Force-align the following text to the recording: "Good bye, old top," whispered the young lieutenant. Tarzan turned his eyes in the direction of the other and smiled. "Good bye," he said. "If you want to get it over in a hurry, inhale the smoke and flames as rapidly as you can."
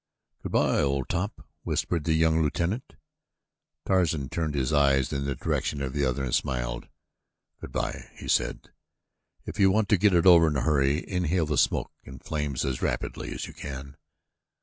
"Good 0.41 0.51
bye, 0.53 0.81
old 0.81 1.09
top," 1.09 1.45
whispered 1.61 2.05
the 2.05 2.13
young 2.15 2.41
lieutenant. 2.41 2.95
Tarzan 3.85 4.29
turned 4.29 4.55
his 4.55 4.73
eyes 4.73 5.13
in 5.13 5.25
the 5.25 5.35
direction 5.35 5.79
of 5.79 5.93
the 5.93 6.05
other 6.05 6.23
and 6.23 6.33
smiled. 6.33 6.87
"Good 7.59 7.71
bye," 7.71 8.09
he 8.15 8.27
said. 8.27 8.71
"If 9.45 9.59
you 9.59 9.69
want 9.69 9.89
to 9.89 9.97
get 9.99 10.15
it 10.15 10.25
over 10.25 10.47
in 10.47 10.55
a 10.57 10.61
hurry, 10.61 11.07
inhale 11.07 11.45
the 11.45 11.55
smoke 11.55 11.91
and 12.03 12.19
flames 12.19 12.65
as 12.65 12.81
rapidly 12.81 13.31
as 13.31 13.45
you 13.45 13.53
can." 13.53 13.95